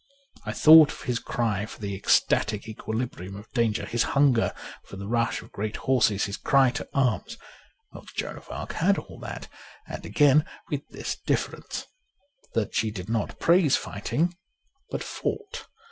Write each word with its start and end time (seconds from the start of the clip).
I 0.47 0.51
thought 0.51 0.91
of 0.91 1.03
his 1.03 1.19
cry 1.19 1.67
for 1.67 1.79
the 1.79 1.93
ecstatic 1.93 2.67
equilibrium 2.67 3.35
of 3.35 3.51
danger, 3.51 3.85
his 3.85 4.01
hunger 4.17 4.51
for 4.83 4.97
the 4.97 5.07
rush 5.07 5.43
of 5.43 5.51
great 5.51 5.75
horses, 5.75 6.25
his 6.25 6.37
cry 6.37 6.71
to 6.71 6.89
arms. 6.91 7.37
Well, 7.91 8.07
Joan 8.15 8.37
of 8.37 8.49
Arc 8.49 8.73
had 8.73 8.97
all 8.97 9.19
that; 9.19 9.47
and, 9.85 10.03
again, 10.03 10.43
with 10.71 10.81
this 10.89 11.17
difference, 11.17 11.85
that 12.55 12.73
she 12.73 12.89
did 12.89 13.11
not 13.11 13.39
praise 13.39 13.77
fighting, 13.77 14.35
but 14.89 15.03
fought. 15.03 15.67